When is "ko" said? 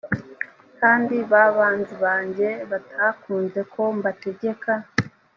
3.73-3.81